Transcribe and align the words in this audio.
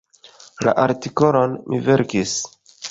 La 0.67 0.73
artikolon 0.85 1.57
mi 1.69 1.85
verkis. 1.91 2.37